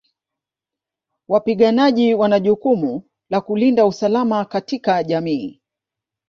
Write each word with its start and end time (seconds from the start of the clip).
Wapiganaji 1.27 2.13
wana 2.13 2.39
jukumu 2.39 3.03
la 3.29 3.41
kulinda 3.41 3.85
usalama 3.85 4.45
katika 4.45 5.03
jamii 5.03 5.61